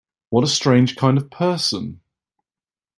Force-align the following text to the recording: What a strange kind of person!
What 0.31 0.43
a 0.43 0.47
strange 0.47 0.95
kind 0.95 1.19
of 1.19 1.29
person! 1.29 2.01